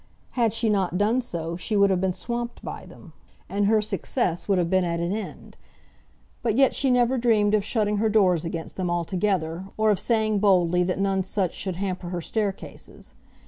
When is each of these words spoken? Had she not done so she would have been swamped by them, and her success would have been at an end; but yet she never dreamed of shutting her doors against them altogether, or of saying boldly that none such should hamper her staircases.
Had 0.31 0.51
she 0.51 0.67
not 0.67 0.97
done 0.97 1.21
so 1.21 1.55
she 1.55 1.75
would 1.77 1.91
have 1.91 2.01
been 2.01 2.11
swamped 2.11 2.65
by 2.65 2.87
them, 2.87 3.13
and 3.47 3.67
her 3.67 3.83
success 3.83 4.47
would 4.47 4.57
have 4.57 4.67
been 4.67 4.83
at 4.83 4.99
an 4.99 5.11
end; 5.13 5.57
but 6.41 6.57
yet 6.57 6.73
she 6.73 6.89
never 6.89 7.19
dreamed 7.19 7.53
of 7.53 7.63
shutting 7.63 7.97
her 7.97 8.09
doors 8.09 8.43
against 8.43 8.77
them 8.77 8.89
altogether, 8.89 9.67
or 9.77 9.91
of 9.91 9.99
saying 9.99 10.39
boldly 10.39 10.81
that 10.81 10.97
none 10.97 11.21
such 11.21 11.53
should 11.53 11.75
hamper 11.75 12.09
her 12.09 12.19
staircases. 12.19 13.13